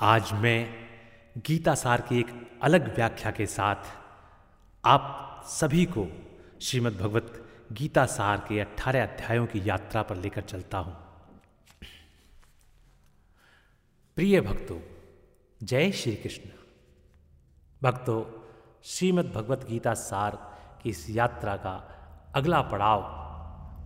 [0.00, 0.74] आज मैं
[1.46, 3.74] गीता सार की एक अलग व्याख्या के साथ
[4.84, 6.08] आप सभी को
[6.62, 10.96] श्रीमद् भगवत गीता सार के अठारह अध्यायों की यात्रा पर लेकर चलता हूँ।
[14.16, 14.80] प्रिय भक्तों,
[15.62, 16.50] जय श्री कृष्ण।
[17.82, 18.24] भक्तों,
[18.84, 20.36] श्रीमद् भगवत गीता सार
[20.82, 21.76] की इस यात्रा का
[22.34, 23.02] अगला पड़ाव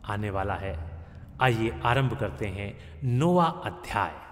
[0.05, 1.07] आने वाला है।
[1.41, 4.32] आइए आरंभ करते हैं नोवा अध्याय।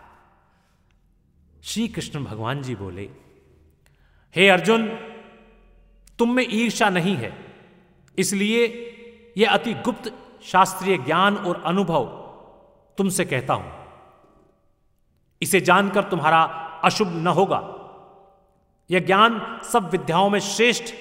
[1.64, 3.08] श्री कृष्ण भगवान जी बोले,
[4.36, 4.86] हे अर्जुन,
[6.18, 7.32] तुम में ईर्षा नहीं है,
[8.18, 8.66] इसलिए
[9.38, 10.12] यह अति गुप्त
[10.44, 12.04] शास्त्रीय ज्ञान और अनुभव
[12.98, 13.72] तुमसे कहता हूँ।
[15.42, 16.42] इसे जानकर तुम्हारा
[16.84, 17.60] अशुभ न होगा।
[18.90, 20.94] यह ज्ञान सब विद्याओं में श्रेष्ठ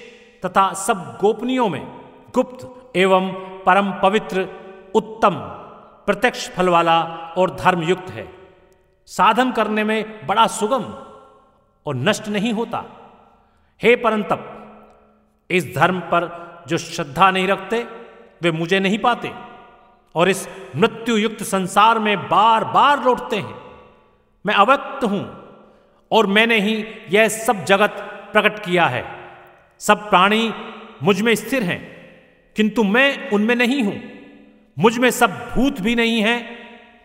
[0.46, 1.82] तथा सब गोपनीयों में
[2.34, 3.32] गुप्त एवं
[3.66, 4.48] परम पवित्र,
[4.94, 5.36] उत्तम,
[6.06, 7.00] प्रत्यक्ष फल वाला
[7.38, 8.39] और धर्मयुक्त है।
[9.10, 10.84] साधन करने में बड़ा सुगम
[11.86, 12.84] और नष्ट नहीं होता।
[13.80, 14.42] हे परंतप,
[15.50, 16.28] इस धर्म पर
[16.68, 17.82] जो श्रद्धा नहीं रखते,
[18.42, 19.32] वे मुझे नहीं पाते
[20.14, 23.54] और इस मृत्यु युक्त संसार में बार बार लौटते हैं।
[24.44, 25.24] मैं अव्यक्त हूँ
[26.10, 27.96] और मैंने ही यह सब जगत
[28.32, 29.04] प्रकट किया है।
[29.80, 30.52] सब प्राणी
[31.02, 31.80] मुझमें स्थिर हैं,
[32.56, 34.00] किंतु मैं उनमें नहीं हूँ।
[34.76, 36.38] मुझमें सब भूत भी नहीं है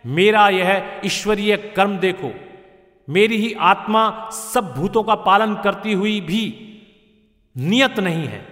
[0.05, 2.33] मेरा यह ईश्वरीय कर्म देखो।
[3.09, 6.61] मेरी ही आत्मा सब भूतों का पालन करती हुई भी
[7.57, 8.47] नियत नहीं है।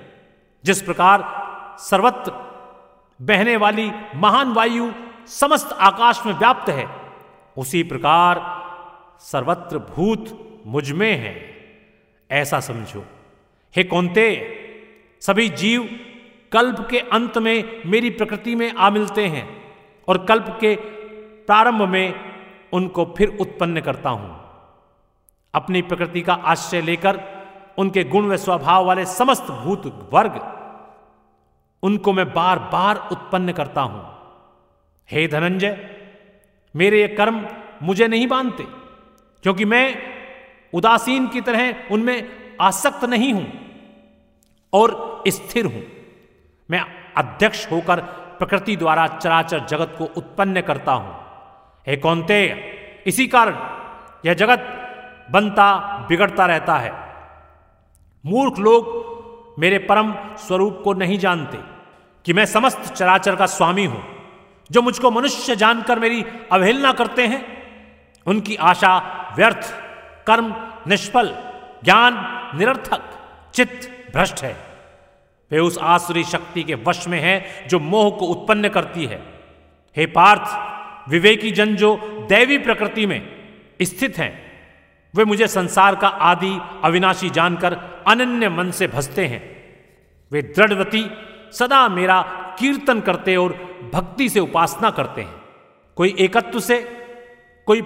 [0.64, 1.44] जिस प्रकार
[1.80, 2.32] सर्वत्र
[3.22, 4.92] बहने वाली महान वायु
[5.28, 6.90] समस्त आकाश में व्याप्त है,
[7.58, 8.64] उसी प्रकार
[9.20, 11.54] सर्वत्र भूत मुझमें है।
[12.32, 13.06] ऐसा समझो।
[13.76, 14.56] हे कौनते,
[15.22, 16.00] सभी जीव
[16.52, 19.74] कल्प के अंत में मेरी प्रकृति में आ मिलते हैं
[20.08, 20.76] और कल्प के
[21.48, 22.14] प्रारंभ में
[22.74, 24.30] उनको फिर उत्पन्न करता हूँ।
[25.54, 27.20] अपनी प्रकृति का आश्रय लेकर
[27.78, 30.40] उनके गुण व स्वभाव वाले समस्त भूत वर्ग
[31.84, 34.02] उनको मैं बार बार उत्पन्न करता हूँ।
[35.10, 35.78] हे धनंजय,
[36.76, 37.46] मेरे ये कर्म
[37.84, 38.66] मुझे नहीं बांधते
[39.44, 39.86] क्योंकि मैं
[40.74, 43.48] उदासीन की तरह उनमें आसक्त नहीं हूँ
[44.74, 45.84] और स्थिर हूँ।
[46.70, 46.80] मैं
[47.18, 48.02] अध्यक्ष होकर
[48.40, 51.23] प्रकृति द्वारा चराचर जगत को उत्पन्न करता हूँ।
[51.88, 52.38] हे कौनते?
[53.08, 53.58] इसी कारण
[54.26, 54.70] यह जगत
[55.32, 56.92] बनता, बिगड़ता रहता है।
[58.26, 61.58] मूर्ख लोग मेरे परम स्वरूप को नहीं जानते
[62.26, 64.04] कि मैं समस्त चराचर का स्वामी हूँ,
[64.70, 67.42] जो मुझको मनुष्य जानकर मेरी अवहेलना करते हैं।
[68.26, 68.98] उनकी आशा
[69.38, 69.74] व्यर्थ,
[70.28, 70.54] कर्म
[70.88, 71.34] निष्फल,
[71.84, 72.14] ज्ञान
[72.56, 73.02] निरर्थक,
[73.54, 74.56] चित्त भ्रष्ट है।
[75.52, 79.22] वे उस आसुरी शक्ति के वश में है, जो मोह को उत्पन्न करती है।
[79.98, 80.73] हे पार्थ
[81.10, 81.96] विवेकी जन जो
[82.30, 83.22] दैवी प्रकृति में
[83.82, 84.32] स्थित हैं,
[85.14, 87.74] वे मुझे संसार का आदि अविनाशी जानकर
[88.08, 89.42] अनन्य मन से भसते हैं।
[90.32, 91.06] वे दृढ़वती
[91.54, 92.22] सदा मेरा
[92.60, 93.54] कीर्तन करते और
[93.94, 95.42] भक्ति से उपासना करते हैं।
[95.98, 96.80] कोई एकत्व से,
[97.68, 97.82] कोई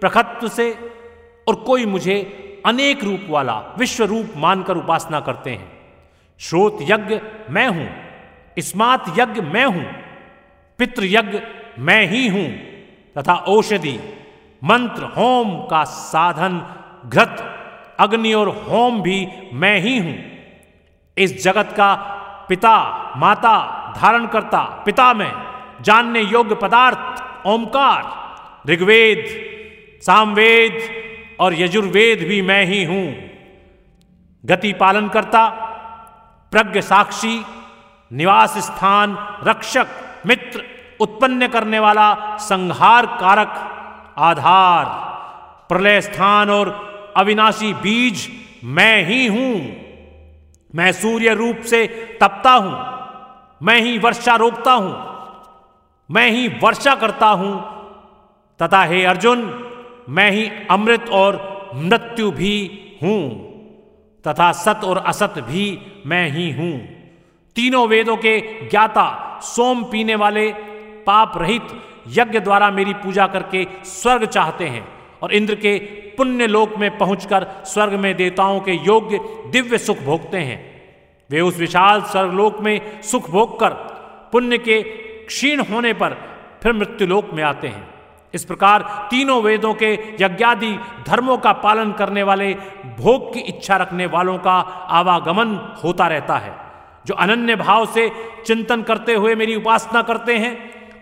[0.00, 0.70] प्रखत्व से
[1.48, 2.16] और कोई मुझे
[2.66, 5.70] अनेक रूप वाला, विश्व रूप मानकर उपासना करते हैं।
[6.40, 7.20] श्रोत यज्ञ
[7.50, 7.88] मैं हूँ,
[8.58, 9.84] स्मात यज्ञ मैं हूँ,
[10.78, 11.38] पितृ यज्ञ
[11.78, 12.48] मैं ही हूँ,
[13.18, 13.98] तथा औषधि,
[14.62, 16.58] मंत्र, होम का साधन,
[17.06, 17.36] घृत,
[18.00, 20.16] अग्नि और होम भी मैं ही हूँ।
[21.16, 21.94] इस जगत का
[22.48, 22.76] पिता,
[23.16, 23.56] माता
[23.96, 25.32] धारण करता पिता में,
[25.82, 29.24] जानने योग्य पदार्थ ओमकार ऋग्वेद,
[30.02, 30.80] सामवेद
[31.40, 33.06] और यजुर्वेद भी मैं ही हूँ।
[34.44, 35.46] गति पालन करता
[36.52, 37.44] प्रज्ञ साक्षी,
[38.10, 39.86] निवास स्थान, रक्षक,
[40.26, 40.64] मित्र
[41.00, 43.54] उत्पन्न करने वाला संहार कारक,
[44.18, 44.84] आधार,
[45.68, 46.70] प्रलय स्थान और
[47.16, 48.28] अविनाशी बीज
[48.64, 49.54] मैं ही हूँ।
[50.74, 51.86] मैं सूर्य रूप से
[52.22, 52.74] तपता हूँ,
[53.60, 54.94] मैं ही वर्षा रोकता हूँ,
[56.10, 57.54] मैं ही वर्षा करता हूँ।
[58.60, 59.42] तथा हे अर्जुन,
[60.08, 61.40] मैं ही अमृत और
[61.76, 62.54] मृत्यु भी
[63.02, 63.22] हूँ,
[64.24, 65.66] तथा सत और असत भी
[66.06, 66.72] मैं ही हूँ।
[67.56, 69.06] तीनों वेदों के ज्ञाता,
[69.44, 70.50] सोम पीने वाले
[71.08, 71.68] पाप रहित
[72.08, 74.86] यज्ञ द्वारा मेरी पूजा करके स्वर्ग चाहते हैं
[75.22, 75.78] और इंद्र के
[76.16, 79.20] पुण्य लोक में पहुंचकर स्वर्ग में देवताओं के योग्य
[79.52, 80.58] दिव्य सुख भोगते हैं।
[81.30, 83.70] वे उस विशाल स्वर्गलोक में सुख भोग कर
[84.32, 84.82] पुण्य के
[85.26, 86.16] क्षीण होने पर
[86.62, 87.88] फिर मृत्युलोक में आते हैं।
[88.34, 90.72] इस प्रकार तीनों वेदों के यज्ञादि
[91.06, 92.52] धर्मों का पालन करने वाले
[92.98, 94.58] भोग की इच्छा रखने वालों का
[95.00, 95.54] आवागमन
[95.84, 96.56] होता रहता है।
[97.06, 98.10] जो अनन्य भाव से
[98.46, 100.52] चिंतन करते हुए मेरी उपासना करते हैं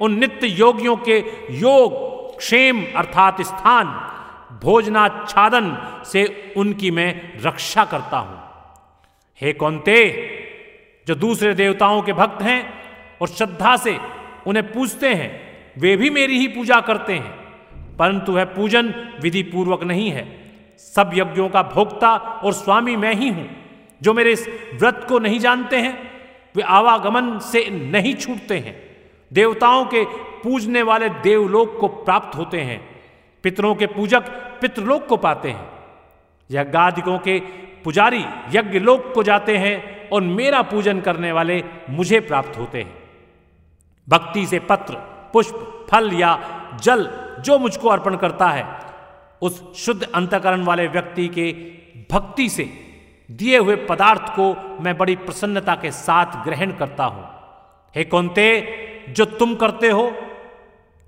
[0.01, 1.19] उन नित्य योगियों के
[1.51, 2.07] योग,
[2.39, 3.87] क्षेम अर्थात स्थान,
[4.63, 5.77] भोजनाच्छादन
[6.07, 8.43] से उनकी मैं रक्षा करता हूँ।
[9.41, 10.29] हे कौनते,
[11.07, 12.75] जो दूसरे देवताओं के भक्त हैं
[13.21, 13.99] और श्रद्धा से
[14.47, 15.41] उन्हें पूजते हैं,
[15.79, 17.47] वे भी मेरी ही पूजा करते हैं।
[17.97, 23.29] परंतु वह पूजन विधि पूर्वक नहीं है। सब यज्ञों का भोक्ता और स्वामी मैं ही
[23.29, 23.51] हूँ।
[24.03, 26.11] जो मेरे इस व्रत को नहीं जानते हैं,
[26.57, 28.86] वे आवागमन से नहीं छूटते हैं।
[29.37, 30.05] देवताओं के
[30.43, 32.81] पूजने वाले देवलोक को प्राप्त होते हैं।
[33.45, 34.29] पितरों के पूजक
[34.61, 35.69] पितृलोक को पाते हैं।
[36.51, 37.39] यज्ञादिकों के
[37.85, 42.95] पुजारी यज्ञ लोक को जाते हैं और मेरा पूजन करने वाले मुझे प्राप्त होते हैं।
[44.09, 44.95] भक्ति से पत्र,
[45.33, 46.39] पुष्प, फल या
[46.83, 47.09] जल
[47.41, 48.67] जो मुझको अर्पण करता है,
[49.43, 51.53] उस शुद्ध अंतकरण वाले व्यक्ति के
[52.11, 52.65] भक्ति से
[53.31, 57.25] दिए हुए पदार्थ को मैं बड़ी प्रसन्नता के साथ ग्रहण करता हूँ।
[57.95, 58.45] हे कौनते
[59.09, 60.13] जो तुम करते हो,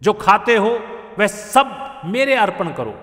[0.02, 0.80] जो खाते हो,
[1.18, 2.94] वह सब मेरे अर्पण करो।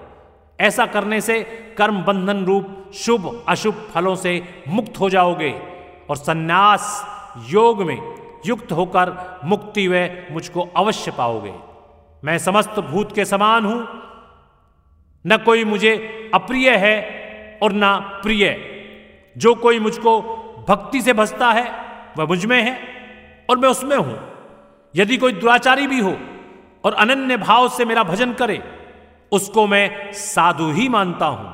[0.59, 1.43] ऐसा करने से
[1.77, 5.61] कर्म बंधन रूप शुभ, अशुभ फलों से मुक्त हो जाओगे
[6.09, 7.05] और सन्यास
[7.49, 8.15] योग में
[8.45, 11.53] युक्त होकर मुक्ति व मुझको अवश्य पाओगे।
[12.23, 13.87] मैं समस्त भूत के समान हूँ।
[15.27, 15.95] न कोई मुझे
[16.33, 16.95] अप्रिय है
[17.63, 18.71] और न प्रिय।
[19.37, 20.21] जो कोई मुझको
[20.69, 21.71] भक्ति से भसता है,
[22.17, 22.79] वह मुझमें है
[23.49, 24.34] और मैं उसमें हूँ।
[24.95, 26.15] यदि कोई दुराचारी भी हो
[26.83, 28.61] और अनन्य भाव से मेरा भजन करे,
[29.31, 31.49] उसको मैं साधु ही मानता हूँ,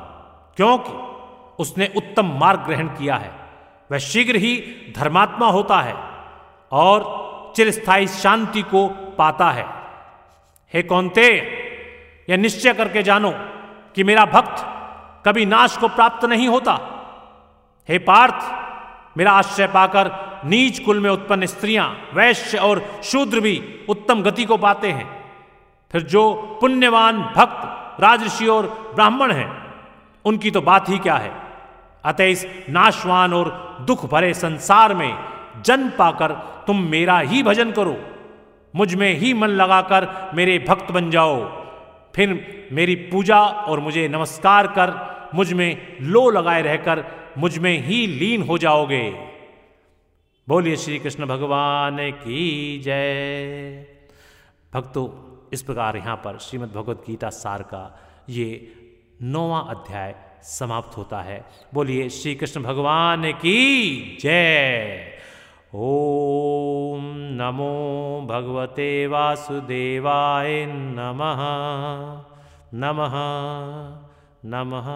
[0.58, 0.92] क्योंकि
[1.60, 3.32] उसने उत्तम मार्ग ग्रहण किया है।
[3.90, 4.56] वह शीघ्र ही
[4.98, 5.96] धर्मात्मा होता है
[6.72, 9.66] और चिरस्थायी शांति को पाता है।
[10.74, 11.28] हे कौनते,
[12.30, 13.32] यह निश्चय करके जानो
[13.96, 14.66] कि मेरा भक्त
[15.26, 16.80] कभी नाश को प्राप्त नहीं होता।
[17.90, 18.40] हे पार्थ
[19.18, 20.12] मेरा आश्रय पाकर
[20.46, 25.26] नीच कुल में उत्पन्न स्त्रियाँ, वैश्य और शूद्र भी उत्तम गति को पाते हैं।
[25.92, 29.74] फिर जो पुण्यवान भक्त राजऋषि और ब्राह्मण हैं,
[30.26, 31.32] उनकी तो बात ही क्या है?
[32.04, 35.18] अतः इस नाशवान और दुख भरे संसार में
[35.66, 36.32] जन्म पाकर
[36.68, 37.98] तुम मेरा ही भजन करो।
[38.76, 41.46] मुझमें ही मन लगाकर मेरे भक्त बन जाओ।
[42.16, 42.30] फिर
[42.72, 47.06] मेरी पूजा और मुझे नमस्कार कर मुझमें लो लगाए रहकर
[47.38, 49.10] मुझमें ही लीन हो जाओगे।
[50.48, 53.88] बोलिए श्री कृष्ण भगवान की जय।
[54.74, 58.00] भक्तों, इस प्रकार यहाँ पर श्रीमद् भगवद गीता सार का
[58.30, 58.74] ये
[59.22, 65.12] नौवा अध्याय समाप्त होता है। बोलिए श्री कृष्ण भगवान की जय।
[65.76, 67.02] ॐ
[67.40, 71.42] नमो भगवते वासुदेवाय नमः।
[72.74, 74.11] नमः।
[74.46, 74.88] नमः।